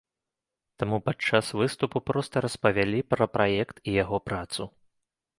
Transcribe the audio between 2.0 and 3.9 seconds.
проста распавялі пра праект